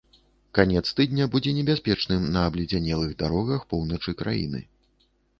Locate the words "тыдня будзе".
0.99-1.51